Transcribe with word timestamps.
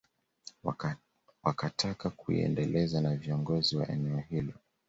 Wakataka 1.43 2.09
kuiendeleza 2.09 3.01
na 3.01 3.15
viongozi 3.15 3.77
wa 3.77 3.89
eneo 3.89 4.19
hilo 4.29 4.53